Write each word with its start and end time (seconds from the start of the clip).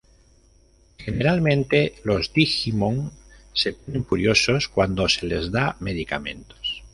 Generalmente, 0.97 1.93
los 2.05 2.33
Digimon 2.33 3.11
se 3.53 3.73
ponen 3.73 4.03
furiosos 4.03 4.67
cuando 4.67 5.07
se 5.07 5.27
les 5.27 5.51
da 5.51 5.77
medicamentos. 5.79 6.81